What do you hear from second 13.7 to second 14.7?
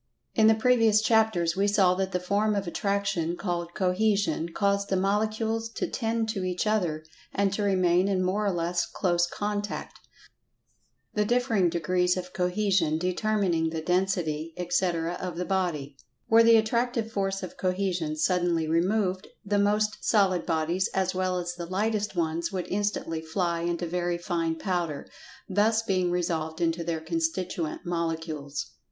Density,